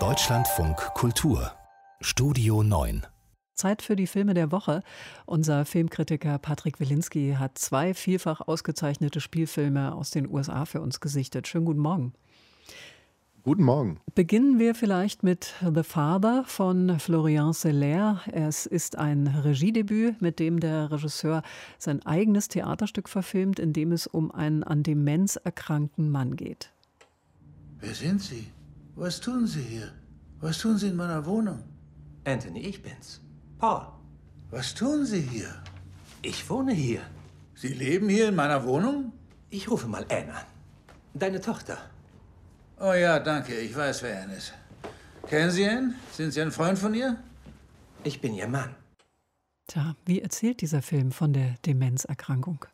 Deutschlandfunk 0.00 0.76
Kultur 0.94 1.52
Studio 2.00 2.64
9 2.64 3.06
Zeit 3.54 3.82
für 3.82 3.94
die 3.94 4.08
Filme 4.08 4.34
der 4.34 4.50
Woche. 4.50 4.82
Unser 5.26 5.64
Filmkritiker 5.64 6.38
Patrick 6.38 6.80
Wilinski 6.80 7.36
hat 7.38 7.56
zwei 7.56 7.94
vielfach 7.94 8.40
ausgezeichnete 8.40 9.20
Spielfilme 9.20 9.94
aus 9.94 10.10
den 10.10 10.28
USA 10.28 10.64
für 10.64 10.80
uns 10.80 10.98
gesichtet. 10.98 11.46
Schönen 11.46 11.66
guten 11.66 11.78
Morgen. 11.78 12.14
Guten 13.44 13.62
Morgen. 13.62 14.00
Beginnen 14.16 14.58
wir 14.58 14.74
vielleicht 14.74 15.22
mit 15.22 15.54
The 15.62 15.84
Father 15.84 16.42
von 16.48 16.98
Florian 16.98 17.52
Seller. 17.52 18.22
Es 18.32 18.66
ist 18.66 18.98
ein 18.98 19.28
Regiedebüt, 19.28 20.20
mit 20.20 20.40
dem 20.40 20.58
der 20.58 20.90
Regisseur 20.90 21.42
sein 21.78 22.04
eigenes 22.04 22.48
Theaterstück 22.48 23.08
verfilmt, 23.08 23.60
in 23.60 23.72
dem 23.72 23.92
es 23.92 24.08
um 24.08 24.32
einen 24.32 24.64
an 24.64 24.82
Demenz 24.82 25.36
erkrankten 25.36 26.10
Mann 26.10 26.34
geht. 26.34 26.73
Wer 27.84 27.94
sind 27.94 28.22
Sie? 28.22 28.46
Was 28.96 29.20
tun 29.20 29.46
Sie 29.46 29.60
hier? 29.60 29.92
Was 30.40 30.58
tun 30.58 30.78
Sie 30.78 30.88
in 30.88 30.96
meiner 30.96 31.26
Wohnung? 31.26 31.62
Anthony, 32.24 32.60
ich 32.60 32.80
bin's. 32.82 33.20
Paul. 33.58 33.86
Was 34.50 34.74
tun 34.74 35.04
Sie 35.04 35.20
hier? 35.20 35.52
Ich 36.22 36.48
wohne 36.48 36.72
hier. 36.72 37.02
Sie 37.54 37.74
leben 37.74 38.08
hier 38.08 38.28
in 38.30 38.36
meiner 38.36 38.64
Wohnung? 38.64 39.12
Ich 39.50 39.70
rufe 39.70 39.86
mal 39.86 40.06
Anne 40.08 40.32
an. 40.32 40.46
Deine 41.12 41.42
Tochter. 41.42 41.76
Oh 42.80 42.94
ja, 42.94 43.18
danke. 43.18 43.54
Ich 43.60 43.76
weiß, 43.76 44.02
wer 44.02 44.22
Anne 44.22 44.36
ist. 44.36 44.54
Kennen 45.28 45.50
Sie 45.50 45.64
ihn? 45.64 45.94
Sind 46.10 46.30
Sie 46.32 46.40
ein 46.40 46.52
Freund 46.52 46.78
von 46.78 46.94
ihr? 46.94 47.22
Ich 48.02 48.18
bin 48.18 48.32
Ihr 48.32 48.48
Mann. 48.48 48.74
Tja, 49.66 49.94
wie 50.06 50.22
erzählt 50.22 50.62
dieser 50.62 50.80
Film 50.80 51.12
von 51.12 51.34
der 51.34 51.56
Demenzerkrankung? 51.66 52.64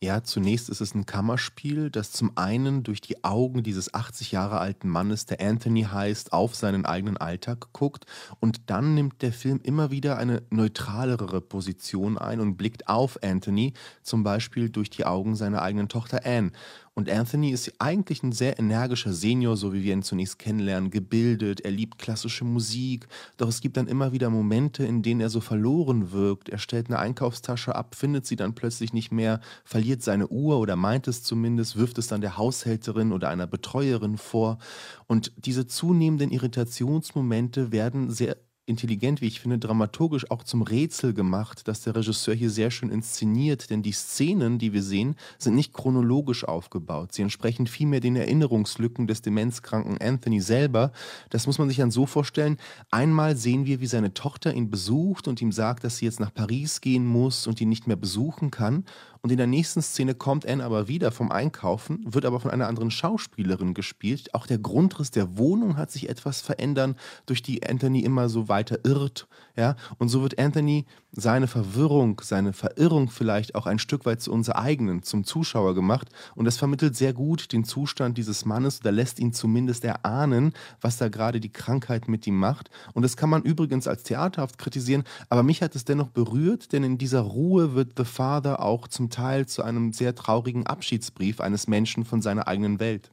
Ja, 0.00 0.22
zunächst 0.22 0.68
ist 0.68 0.80
es 0.80 0.94
ein 0.94 1.06
Kammerspiel, 1.06 1.90
das 1.90 2.12
zum 2.12 2.30
einen 2.36 2.84
durch 2.84 3.00
die 3.00 3.24
Augen 3.24 3.64
dieses 3.64 3.94
80 3.94 4.30
Jahre 4.30 4.60
alten 4.60 4.88
Mannes, 4.88 5.26
der 5.26 5.40
Anthony 5.40 5.82
heißt, 5.82 6.32
auf 6.32 6.54
seinen 6.54 6.86
eigenen 6.86 7.16
Alltag 7.16 7.72
guckt 7.72 8.06
und 8.38 8.70
dann 8.70 8.94
nimmt 8.94 9.22
der 9.22 9.32
Film 9.32 9.58
immer 9.60 9.90
wieder 9.90 10.16
eine 10.16 10.44
neutralere 10.50 11.40
Position 11.40 12.16
ein 12.16 12.38
und 12.38 12.56
blickt 12.56 12.86
auf 12.88 13.20
Anthony, 13.24 13.72
zum 14.04 14.22
Beispiel 14.22 14.70
durch 14.70 14.88
die 14.88 15.04
Augen 15.04 15.34
seiner 15.34 15.62
eigenen 15.62 15.88
Tochter 15.88 16.24
Anne. 16.24 16.52
Und 16.98 17.08
Anthony 17.08 17.50
ist 17.50 17.72
eigentlich 17.78 18.24
ein 18.24 18.32
sehr 18.32 18.58
energischer 18.58 19.12
Senior, 19.12 19.56
so 19.56 19.72
wie 19.72 19.84
wir 19.84 19.92
ihn 19.92 20.02
zunächst 20.02 20.40
kennenlernen, 20.40 20.90
gebildet, 20.90 21.60
er 21.60 21.70
liebt 21.70 22.00
klassische 22.00 22.44
Musik, 22.44 23.06
doch 23.36 23.48
es 23.48 23.60
gibt 23.60 23.76
dann 23.76 23.86
immer 23.86 24.10
wieder 24.10 24.30
Momente, 24.30 24.84
in 24.84 25.02
denen 25.02 25.20
er 25.20 25.28
so 25.28 25.40
verloren 25.40 26.10
wirkt. 26.10 26.48
Er 26.48 26.58
stellt 26.58 26.88
eine 26.88 26.98
Einkaufstasche 26.98 27.76
ab, 27.76 27.94
findet 27.94 28.26
sie 28.26 28.34
dann 28.34 28.56
plötzlich 28.56 28.92
nicht 28.92 29.12
mehr, 29.12 29.40
verliert 29.64 29.87
seine 29.96 30.28
Uhr 30.28 30.58
oder 30.58 30.76
meint 30.76 31.08
es 31.08 31.22
zumindest, 31.22 31.76
wirft 31.76 31.98
es 31.98 32.06
dann 32.08 32.20
der 32.20 32.36
Haushälterin 32.36 33.12
oder 33.12 33.28
einer 33.28 33.46
Betreuerin 33.46 34.18
vor. 34.18 34.58
Und 35.06 35.32
diese 35.36 35.66
zunehmenden 35.66 36.30
Irritationsmomente 36.30 37.72
werden 37.72 38.10
sehr 38.10 38.36
intelligent, 38.68 39.20
wie 39.20 39.26
ich 39.26 39.40
finde, 39.40 39.58
dramaturgisch 39.58 40.30
auch 40.30 40.44
zum 40.44 40.62
Rätsel 40.62 41.14
gemacht, 41.14 41.66
dass 41.66 41.82
der 41.82 41.96
Regisseur 41.96 42.34
hier 42.34 42.50
sehr 42.50 42.70
schön 42.70 42.90
inszeniert, 42.90 43.70
denn 43.70 43.82
die 43.82 43.92
Szenen, 43.92 44.58
die 44.58 44.72
wir 44.72 44.82
sehen, 44.82 45.16
sind 45.38 45.54
nicht 45.54 45.72
chronologisch 45.72 46.44
aufgebaut. 46.44 47.12
Sie 47.12 47.22
entsprechen 47.22 47.66
vielmehr 47.66 48.00
den 48.00 48.16
Erinnerungslücken 48.16 49.06
des 49.06 49.22
demenzkranken 49.22 49.98
Anthony 50.00 50.40
selber. 50.40 50.92
Das 51.30 51.46
muss 51.46 51.58
man 51.58 51.68
sich 51.68 51.78
dann 51.78 51.90
so 51.90 52.06
vorstellen. 52.06 52.58
Einmal 52.90 53.36
sehen 53.36 53.66
wir, 53.66 53.80
wie 53.80 53.86
seine 53.86 54.14
Tochter 54.14 54.54
ihn 54.54 54.70
besucht 54.70 55.28
und 55.28 55.40
ihm 55.40 55.52
sagt, 55.52 55.84
dass 55.84 55.98
sie 55.98 56.04
jetzt 56.04 56.20
nach 56.20 56.32
Paris 56.32 56.80
gehen 56.80 57.06
muss 57.06 57.46
und 57.46 57.60
ihn 57.60 57.68
nicht 57.68 57.86
mehr 57.86 57.96
besuchen 57.96 58.50
kann. 58.50 58.84
Und 59.20 59.30
in 59.30 59.36
der 59.36 59.46
nächsten 59.46 59.82
Szene 59.82 60.14
kommt 60.14 60.46
Anne 60.46 60.64
aber 60.64 60.88
wieder 60.88 61.10
vom 61.10 61.30
Einkaufen, 61.30 62.04
wird 62.06 62.24
aber 62.24 62.40
von 62.40 62.50
einer 62.50 62.68
anderen 62.68 62.90
Schauspielerin 62.90 63.74
gespielt. 63.74 64.34
Auch 64.34 64.46
der 64.46 64.58
Grundriss 64.58 65.10
der 65.10 65.36
Wohnung 65.36 65.76
hat 65.76 65.90
sich 65.90 66.08
etwas 66.08 66.40
verändern, 66.40 66.96
durch 67.26 67.42
die 67.42 67.66
Anthony 67.66 68.00
immer 68.00 68.28
so 68.28 68.48
weiter 68.58 68.78
irrt. 68.84 69.28
Ja? 69.56 69.76
Und 69.98 70.08
so 70.08 70.22
wird 70.22 70.38
Anthony 70.38 70.84
seine 71.12 71.46
Verwirrung, 71.46 72.20
seine 72.22 72.52
Verirrung 72.52 73.08
vielleicht 73.08 73.54
auch 73.54 73.66
ein 73.66 73.78
Stück 73.78 74.04
weit 74.04 74.20
zu 74.20 74.32
unserer 74.32 74.58
eigenen, 74.58 75.02
zum 75.02 75.24
Zuschauer 75.24 75.74
gemacht. 75.74 76.08
Und 76.34 76.44
das 76.44 76.58
vermittelt 76.58 76.96
sehr 76.96 77.12
gut 77.12 77.52
den 77.52 77.64
Zustand 77.64 78.18
dieses 78.18 78.44
Mannes 78.44 78.80
oder 78.80 78.92
lässt 78.92 79.20
ihn 79.20 79.32
zumindest 79.32 79.84
erahnen, 79.84 80.52
was 80.80 80.96
da 80.96 81.08
gerade 81.08 81.40
die 81.40 81.52
Krankheit 81.52 82.08
mit 82.08 82.26
ihm 82.26 82.38
macht. 82.38 82.68
Und 82.94 83.02
das 83.02 83.16
kann 83.16 83.30
man 83.30 83.42
übrigens 83.42 83.86
als 83.86 84.02
theaterhaft 84.02 84.58
kritisieren, 84.58 85.04
aber 85.28 85.42
mich 85.42 85.62
hat 85.62 85.76
es 85.76 85.84
dennoch 85.84 86.08
berührt, 86.08 86.72
denn 86.72 86.82
in 86.82 86.98
dieser 86.98 87.20
Ruhe 87.20 87.74
wird 87.74 87.92
The 87.96 88.04
Father 88.04 88.62
auch 88.62 88.88
zum 88.88 89.08
Teil 89.08 89.46
zu 89.46 89.62
einem 89.62 89.92
sehr 89.92 90.14
traurigen 90.14 90.66
Abschiedsbrief 90.66 91.40
eines 91.40 91.68
Menschen 91.68 92.04
von 92.04 92.20
seiner 92.22 92.48
eigenen 92.48 92.80
Welt. 92.80 93.12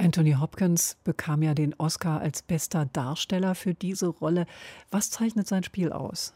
Anthony 0.00 0.32
Hopkins 0.32 0.96
bekam 1.04 1.42
ja 1.42 1.52
den 1.52 1.74
Oscar 1.74 2.22
als 2.22 2.40
bester 2.40 2.86
Darsteller 2.86 3.54
für 3.54 3.74
diese 3.74 4.06
Rolle. 4.06 4.46
Was 4.90 5.10
zeichnet 5.10 5.46
sein 5.46 5.62
Spiel 5.62 5.92
aus? 5.92 6.32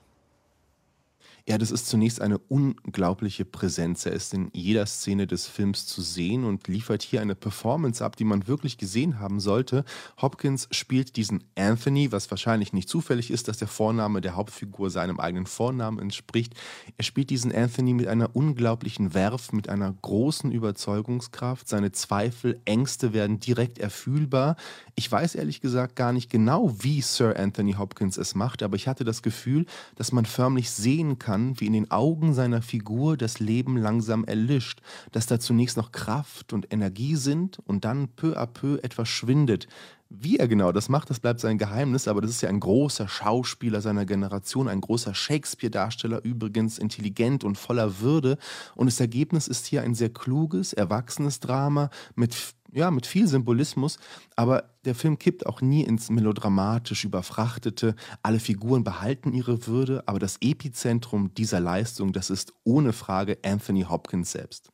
Ja, 1.46 1.58
das 1.58 1.70
ist 1.70 1.88
zunächst 1.88 2.22
eine 2.22 2.38
unglaubliche 2.38 3.44
Präsenz. 3.44 4.06
Er 4.06 4.12
ist 4.12 4.32
in 4.32 4.48
jeder 4.54 4.86
Szene 4.86 5.26
des 5.26 5.46
Films 5.46 5.84
zu 5.84 6.00
sehen 6.00 6.42
und 6.42 6.68
liefert 6.68 7.02
hier 7.02 7.20
eine 7.20 7.34
Performance 7.34 8.02
ab, 8.02 8.16
die 8.16 8.24
man 8.24 8.46
wirklich 8.48 8.78
gesehen 8.78 9.20
haben 9.20 9.40
sollte. 9.40 9.84
Hopkins 10.22 10.68
spielt 10.70 11.16
diesen 11.16 11.44
Anthony, 11.54 12.10
was 12.12 12.30
wahrscheinlich 12.30 12.72
nicht 12.72 12.88
zufällig 12.88 13.30
ist, 13.30 13.46
dass 13.46 13.58
der 13.58 13.68
Vorname 13.68 14.22
der 14.22 14.36
Hauptfigur 14.36 14.88
seinem 14.88 15.20
eigenen 15.20 15.44
Vornamen 15.44 15.98
entspricht. 15.98 16.54
Er 16.96 17.04
spielt 17.04 17.28
diesen 17.28 17.54
Anthony 17.54 17.92
mit 17.92 18.06
einer 18.06 18.34
unglaublichen 18.34 19.12
Werf, 19.12 19.52
mit 19.52 19.68
einer 19.68 19.92
großen 19.92 20.50
Überzeugungskraft. 20.50 21.68
Seine 21.68 21.92
Zweifel, 21.92 22.58
Ängste 22.64 23.12
werden 23.12 23.38
direkt 23.38 23.78
erfühlbar. 23.78 24.56
Ich 24.94 25.12
weiß 25.12 25.34
ehrlich 25.34 25.60
gesagt 25.60 25.94
gar 25.94 26.14
nicht 26.14 26.30
genau, 26.30 26.74
wie 26.80 27.02
Sir 27.02 27.38
Anthony 27.38 27.74
Hopkins 27.74 28.16
es 28.16 28.34
macht, 28.34 28.62
aber 28.62 28.76
ich 28.76 28.88
hatte 28.88 29.04
das 29.04 29.20
Gefühl, 29.20 29.66
dass 29.96 30.10
man 30.10 30.24
förmlich 30.24 30.70
sehen 30.70 31.18
kann, 31.18 31.33
kann, 31.34 31.58
wie 31.58 31.66
in 31.66 31.72
den 31.72 31.90
Augen 31.90 32.32
seiner 32.32 32.62
Figur 32.62 33.16
das 33.16 33.40
Leben 33.40 33.76
langsam 33.76 34.24
erlischt, 34.24 34.80
dass 35.10 35.26
da 35.26 35.40
zunächst 35.40 35.76
noch 35.76 35.90
Kraft 35.90 36.52
und 36.52 36.72
Energie 36.72 37.16
sind 37.16 37.58
und 37.66 37.84
dann 37.84 38.06
peu 38.06 38.38
à 38.38 38.46
peu 38.46 38.78
etwas 38.84 39.08
schwindet. 39.08 39.66
Wie 40.10 40.36
er 40.36 40.46
genau 40.46 40.70
das 40.70 40.88
macht, 40.88 41.10
das 41.10 41.18
bleibt 41.18 41.40
sein 41.40 41.58
Geheimnis, 41.58 42.06
aber 42.06 42.20
das 42.20 42.30
ist 42.30 42.40
ja 42.42 42.48
ein 42.48 42.60
großer 42.60 43.08
Schauspieler 43.08 43.80
seiner 43.80 44.04
Generation, 44.06 44.68
ein 44.68 44.80
großer 44.80 45.12
Shakespeare-Darsteller, 45.12 46.22
übrigens 46.22 46.78
intelligent 46.78 47.42
und 47.42 47.58
voller 47.58 47.98
Würde. 47.98 48.38
Und 48.76 48.86
das 48.86 49.00
Ergebnis 49.00 49.48
ist 49.48 49.66
hier 49.66 49.82
ein 49.82 49.96
sehr 49.96 50.10
kluges, 50.10 50.72
erwachsenes 50.72 51.40
Drama 51.40 51.90
mit 52.14 52.36
ja, 52.74 52.90
mit 52.90 53.06
viel 53.06 53.26
Symbolismus, 53.26 53.98
aber 54.36 54.74
der 54.84 54.94
Film 54.94 55.18
kippt 55.18 55.46
auch 55.46 55.60
nie 55.60 55.82
ins 55.82 56.10
melodramatisch 56.10 57.04
überfrachtete. 57.04 57.94
Alle 58.22 58.40
Figuren 58.40 58.84
behalten 58.84 59.32
ihre 59.32 59.66
Würde, 59.66 60.02
aber 60.06 60.18
das 60.18 60.38
Epizentrum 60.40 61.32
dieser 61.34 61.60
Leistung, 61.60 62.12
das 62.12 62.30
ist 62.30 62.52
ohne 62.64 62.92
Frage 62.92 63.38
Anthony 63.44 63.82
Hopkins 63.82 64.32
selbst. 64.32 64.73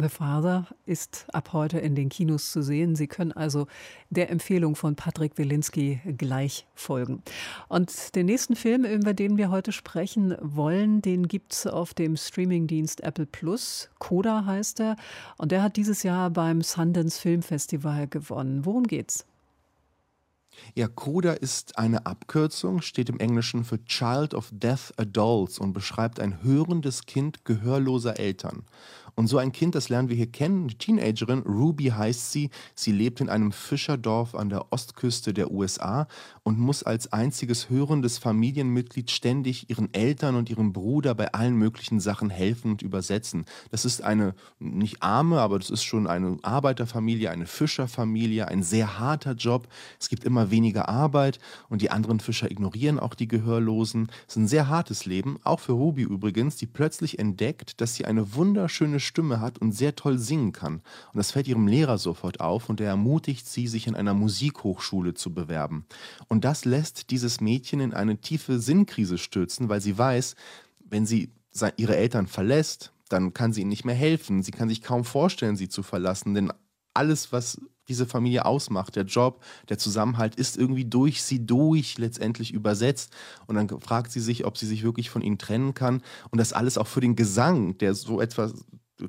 The 0.00 0.08
Father 0.08 0.68
ist 0.86 1.26
ab 1.32 1.52
heute 1.52 1.80
in 1.80 1.96
den 1.96 2.08
Kinos 2.08 2.52
zu 2.52 2.62
sehen. 2.62 2.94
Sie 2.94 3.08
können 3.08 3.32
also 3.32 3.66
der 4.10 4.30
Empfehlung 4.30 4.76
von 4.76 4.94
Patrick 4.94 5.38
Wilinski 5.38 6.00
gleich 6.16 6.68
folgen. 6.76 7.24
Und 7.66 8.14
den 8.14 8.26
nächsten 8.26 8.54
Film, 8.54 8.84
über 8.84 9.12
den 9.12 9.36
wir 9.38 9.50
heute 9.50 9.72
sprechen 9.72 10.36
wollen, 10.40 11.02
den 11.02 11.26
gibt 11.26 11.52
es 11.52 11.66
auf 11.66 11.94
dem 11.94 12.16
Streamingdienst 12.16 13.00
Apple 13.00 13.26
Plus. 13.26 13.90
Coda 13.98 14.44
heißt 14.44 14.78
er. 14.78 14.94
Und 15.36 15.50
der 15.50 15.64
hat 15.64 15.74
dieses 15.74 16.04
Jahr 16.04 16.30
beim 16.30 16.62
Sundance 16.62 17.20
Film 17.20 17.42
Festival 17.42 18.06
gewonnen. 18.06 18.64
Worum 18.64 18.84
geht's? 18.84 19.26
Ja, 20.74 20.88
CODA 20.88 21.32
ist 21.32 21.78
eine 21.78 22.06
Abkürzung, 22.06 22.82
steht 22.82 23.08
im 23.08 23.20
Englischen 23.20 23.64
für 23.64 23.84
Child 23.84 24.34
of 24.34 24.50
Deaf 24.52 24.92
Adults 24.96 25.58
und 25.58 25.72
beschreibt 25.72 26.20
ein 26.20 26.42
hörendes 26.42 27.06
Kind 27.06 27.44
gehörloser 27.44 28.18
Eltern. 28.18 28.64
Und 29.18 29.26
so 29.26 29.38
ein 29.38 29.50
Kind, 29.50 29.74
das 29.74 29.88
lernen 29.88 30.08
wir 30.08 30.14
hier 30.14 30.30
kennen, 30.30 30.68
die 30.68 30.78
Teenagerin, 30.78 31.40
Ruby 31.40 31.86
heißt 31.86 32.30
sie, 32.30 32.50
sie 32.76 32.92
lebt 32.92 33.20
in 33.20 33.28
einem 33.28 33.50
Fischerdorf 33.50 34.36
an 34.36 34.48
der 34.48 34.72
Ostküste 34.72 35.34
der 35.34 35.50
USA 35.50 36.06
und 36.44 36.60
muss 36.60 36.84
als 36.84 37.12
einziges 37.12 37.68
hörendes 37.68 38.18
Familienmitglied 38.18 39.10
ständig 39.10 39.68
ihren 39.70 39.92
Eltern 39.92 40.36
und 40.36 40.48
ihrem 40.50 40.72
Bruder 40.72 41.16
bei 41.16 41.32
allen 41.32 41.56
möglichen 41.56 41.98
Sachen 41.98 42.30
helfen 42.30 42.70
und 42.70 42.82
übersetzen. 42.82 43.44
Das 43.72 43.84
ist 43.84 44.04
eine 44.04 44.36
nicht 44.60 45.02
arme, 45.02 45.40
aber 45.40 45.58
das 45.58 45.70
ist 45.70 45.82
schon 45.82 46.06
eine 46.06 46.38
Arbeiterfamilie, 46.42 47.28
eine 47.28 47.46
Fischerfamilie, 47.46 48.46
ein 48.46 48.62
sehr 48.62 49.00
harter 49.00 49.32
Job. 49.32 49.66
Es 49.98 50.10
gibt 50.10 50.22
immer 50.22 50.52
weniger 50.52 50.88
Arbeit 50.88 51.40
und 51.68 51.82
die 51.82 51.90
anderen 51.90 52.20
Fischer 52.20 52.52
ignorieren 52.52 53.00
auch 53.00 53.14
die 53.14 53.26
Gehörlosen. 53.26 54.12
Es 54.28 54.36
ist 54.36 54.42
ein 54.42 54.46
sehr 54.46 54.68
hartes 54.68 55.06
Leben, 55.06 55.40
auch 55.42 55.58
für 55.58 55.72
Ruby 55.72 56.02
übrigens, 56.02 56.54
die 56.54 56.66
plötzlich 56.66 57.18
entdeckt, 57.18 57.80
dass 57.80 57.96
sie 57.96 58.04
eine 58.04 58.36
wunderschöne 58.36 59.00
Stimme 59.08 59.40
hat 59.40 59.58
und 59.58 59.72
sehr 59.72 59.96
toll 59.96 60.18
singen 60.18 60.52
kann. 60.52 60.74
Und 61.12 61.16
das 61.16 61.32
fällt 61.32 61.48
ihrem 61.48 61.66
Lehrer 61.66 61.98
sofort 61.98 62.40
auf 62.40 62.68
und 62.68 62.80
er 62.80 62.88
ermutigt 62.88 63.48
sie, 63.48 63.66
sich 63.66 63.88
in 63.88 63.96
einer 63.96 64.14
Musikhochschule 64.14 65.14
zu 65.14 65.34
bewerben. 65.34 65.86
Und 66.28 66.44
das 66.44 66.64
lässt 66.64 67.10
dieses 67.10 67.40
Mädchen 67.40 67.80
in 67.80 67.92
eine 67.94 68.18
tiefe 68.18 68.60
Sinnkrise 68.60 69.18
stürzen, 69.18 69.68
weil 69.68 69.80
sie 69.80 69.98
weiß, 69.98 70.36
wenn 70.84 71.06
sie 71.06 71.32
ihre 71.76 71.96
Eltern 71.96 72.28
verlässt, 72.28 72.92
dann 73.08 73.34
kann 73.34 73.52
sie 73.52 73.62
ihnen 73.62 73.70
nicht 73.70 73.84
mehr 73.84 73.94
helfen. 73.94 74.42
Sie 74.42 74.52
kann 74.52 74.68
sich 74.68 74.82
kaum 74.82 75.04
vorstellen, 75.04 75.56
sie 75.56 75.68
zu 75.68 75.82
verlassen, 75.82 76.34
denn 76.34 76.52
alles, 76.94 77.32
was 77.32 77.58
diese 77.88 78.06
Familie 78.06 78.44
ausmacht. 78.44 78.96
Der 78.96 79.04
Job, 79.04 79.42
der 79.68 79.78
Zusammenhalt 79.78 80.34
ist 80.36 80.56
irgendwie 80.56 80.84
durch 80.84 81.22
sie 81.22 81.44
durch 81.44 81.98
letztendlich 81.98 82.52
übersetzt. 82.52 83.12
Und 83.46 83.56
dann 83.56 83.68
fragt 83.80 84.12
sie 84.12 84.20
sich, 84.20 84.44
ob 84.44 84.58
sie 84.58 84.66
sich 84.66 84.82
wirklich 84.82 85.10
von 85.10 85.22
ihnen 85.22 85.38
trennen 85.38 85.74
kann. 85.74 86.02
Und 86.30 86.38
das 86.38 86.52
alles 86.52 86.76
auch 86.76 86.86
für 86.86 87.00
den 87.00 87.16
Gesang, 87.16 87.78
der 87.78 87.94
so 87.94 88.20
etwas 88.20 88.52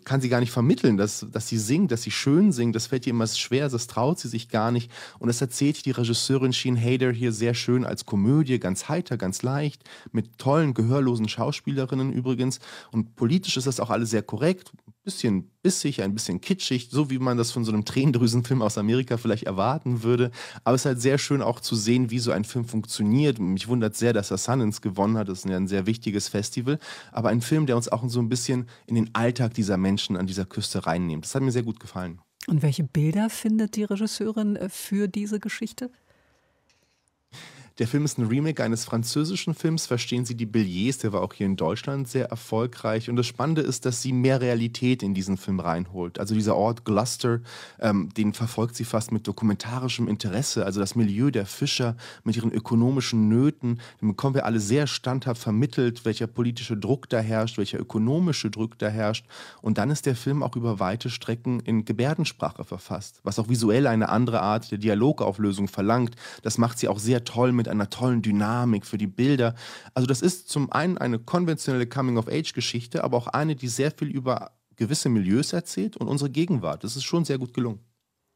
kann 0.05 0.21
sie 0.21 0.29
gar 0.29 0.39
nicht 0.39 0.51
vermitteln, 0.51 0.97
dass, 0.97 1.25
dass 1.31 1.47
sie 1.47 1.57
singt, 1.57 1.91
dass 1.91 2.03
sie 2.03 2.11
schön 2.11 2.51
singt. 2.51 2.75
Das 2.75 2.87
fällt 2.87 3.07
ihr 3.07 3.11
immer 3.11 3.27
schwer, 3.27 3.69
das 3.69 3.87
traut 3.87 4.19
sie 4.19 4.27
sich 4.27 4.49
gar 4.49 4.71
nicht. 4.71 4.91
Und 5.17 5.27
das 5.27 5.41
erzählt 5.41 5.85
die 5.85 5.91
Regisseurin 5.91 6.53
Sheen 6.53 6.79
Hader 6.79 7.11
hier 7.11 7.31
sehr 7.31 7.53
schön 7.53 7.85
als 7.85 8.05
Komödie, 8.05 8.59
ganz 8.59 8.89
heiter, 8.89 9.17
ganz 9.17 9.41
leicht, 9.41 9.83
mit 10.11 10.37
tollen, 10.37 10.73
gehörlosen 10.73 11.27
Schauspielerinnen 11.27 12.13
übrigens. 12.13 12.59
Und 12.91 13.15
politisch 13.15 13.57
ist 13.57 13.67
das 13.67 13.79
auch 13.79 13.89
alles 13.89 14.11
sehr 14.11 14.23
korrekt, 14.23 14.71
ein 14.87 14.93
bisschen 15.03 15.51
bissig, 15.61 16.01
ein 16.01 16.13
bisschen 16.13 16.39
kitschig, 16.39 16.89
so 16.89 17.09
wie 17.09 17.19
man 17.19 17.37
das 17.37 17.51
von 17.51 17.65
so 17.65 17.71
einem 17.71 17.83
Tränendrüsenfilm 17.83 18.61
aus 18.61 18.77
Amerika 18.77 19.17
vielleicht 19.17 19.43
erwarten 19.43 20.03
würde. 20.03 20.31
Aber 20.63 20.75
es 20.75 20.81
ist 20.81 20.85
halt 20.85 21.01
sehr 21.01 21.17
schön 21.17 21.41
auch 21.41 21.59
zu 21.59 21.75
sehen, 21.75 22.11
wie 22.11 22.19
so 22.19 22.31
ein 22.31 22.45
Film 22.45 22.65
funktioniert. 22.65 23.39
Mich 23.39 23.67
wundert 23.67 23.95
sehr, 23.95 24.13
dass 24.13 24.31
er 24.31 24.37
Sundance 24.37 24.81
gewonnen 24.81 25.17
hat. 25.17 25.27
Das 25.27 25.39
ist 25.39 25.49
ja 25.49 25.57
ein 25.57 25.67
sehr 25.67 25.85
wichtiges 25.85 26.29
Festival. 26.29 26.79
Aber 27.11 27.29
ein 27.29 27.41
Film, 27.41 27.65
der 27.65 27.75
uns 27.75 27.89
auch 27.89 28.07
so 28.07 28.21
ein 28.21 28.29
bisschen 28.29 28.67
in 28.85 28.95
den 28.95 29.13
Alltag 29.13 29.53
dieser 29.53 29.77
Menschen 29.79 30.17
an 30.17 30.27
dieser 30.27 30.45
Küste 30.45 30.85
reinnimmt. 30.85 31.25
Das 31.25 31.35
hat 31.35 31.41
mir 31.41 31.51
sehr 31.51 31.63
gut 31.63 31.79
gefallen. 31.79 32.19
Und 32.47 32.61
welche 32.61 32.83
Bilder 32.83 33.29
findet 33.29 33.75
die 33.75 33.83
Regisseurin 33.83 34.55
äh, 34.55 34.69
für 34.69 35.07
diese 35.07 35.39
Geschichte? 35.39 35.91
Der 37.79 37.87
Film 37.87 38.03
ist 38.03 38.17
ein 38.17 38.27
Remake 38.27 38.61
eines 38.61 38.83
französischen 38.83 39.53
Films, 39.53 39.85
verstehen 39.85 40.25
Sie 40.25 40.35
die 40.35 40.45
Billets, 40.45 40.97
der 40.97 41.13
war 41.13 41.21
auch 41.21 41.33
hier 41.33 41.45
in 41.45 41.55
Deutschland 41.55 42.09
sehr 42.09 42.25
erfolgreich. 42.25 43.09
Und 43.09 43.15
das 43.15 43.25
Spannende 43.25 43.61
ist, 43.61 43.85
dass 43.85 44.01
sie 44.01 44.11
mehr 44.11 44.41
Realität 44.41 45.01
in 45.01 45.13
diesen 45.13 45.37
Film 45.37 45.61
reinholt. 45.61 46.19
Also 46.19 46.35
dieser 46.35 46.57
Ort 46.57 46.83
Gloucester, 46.83 47.39
ähm, 47.79 48.09
den 48.17 48.33
verfolgt 48.33 48.75
sie 48.75 48.83
fast 48.83 49.13
mit 49.13 49.25
dokumentarischem 49.25 50.09
Interesse. 50.09 50.65
Also 50.65 50.81
das 50.81 50.95
Milieu 50.95 51.31
der 51.31 51.45
Fischer 51.45 51.95
mit 52.25 52.35
ihren 52.35 52.51
ökonomischen 52.51 53.29
Nöten, 53.29 53.79
den 54.01 54.09
bekommen 54.09 54.35
wir 54.35 54.45
alle 54.45 54.59
sehr 54.59 54.85
standhaft 54.85 55.41
vermittelt, 55.41 56.03
welcher 56.03 56.27
politische 56.27 56.75
Druck 56.75 57.07
da 57.07 57.19
herrscht, 57.21 57.57
welcher 57.57 57.79
ökonomische 57.79 58.51
Druck 58.51 58.77
da 58.77 58.89
herrscht. 58.89 59.25
Und 59.61 59.77
dann 59.77 59.89
ist 59.89 60.05
der 60.05 60.17
Film 60.17 60.43
auch 60.43 60.57
über 60.57 60.81
weite 60.81 61.09
Strecken 61.09 61.61
in 61.61 61.85
Gebärdensprache 61.85 62.65
verfasst, 62.65 63.21
was 63.23 63.39
auch 63.39 63.47
visuell 63.47 63.87
eine 63.87 64.09
andere 64.09 64.41
Art 64.41 64.69
der 64.69 64.79
Dialogauflösung 64.79 65.69
verlangt. 65.69 66.17
Das 66.41 66.57
macht 66.57 66.77
sie 66.77 66.89
auch 66.89 66.99
sehr 66.99 67.23
toll 67.23 67.53
mit 67.53 67.68
einer 67.69 67.89
tollen 67.89 68.21
Dynamik 68.21 68.85
für 68.85 68.97
die 68.97 69.07
Bilder. 69.07 69.55
Also 69.93 70.07
das 70.07 70.21
ist 70.21 70.49
zum 70.49 70.71
einen 70.71 70.97
eine 70.97 71.19
konventionelle 71.19 71.87
Coming-of-Age-Geschichte, 71.87 73.03
aber 73.03 73.17
auch 73.17 73.27
eine, 73.27 73.55
die 73.55 73.67
sehr 73.67 73.91
viel 73.91 74.09
über 74.09 74.51
gewisse 74.75 75.09
Milieus 75.09 75.53
erzählt 75.53 75.97
und 75.97 76.07
unsere 76.07 76.29
Gegenwart. 76.29 76.83
Das 76.83 76.95
ist 76.95 77.03
schon 77.03 77.25
sehr 77.25 77.37
gut 77.37 77.53
gelungen. 77.53 77.79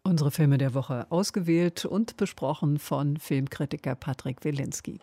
Unsere 0.03 0.31
Filme 0.31 0.57
der 0.57 0.73
Woche 0.73 1.09
ausgewählt 1.11 1.85
und 1.85 2.17
besprochen 2.17 2.77
von 2.77 3.17
Filmkritiker 3.17 3.95
Patrick 3.95 4.43
Wilinski. 4.43 4.99